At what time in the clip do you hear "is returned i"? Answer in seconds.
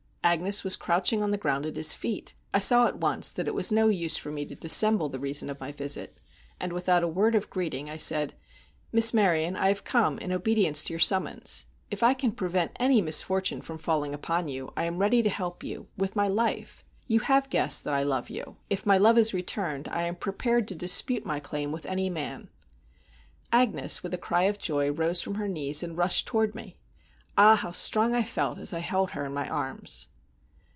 19.17-20.03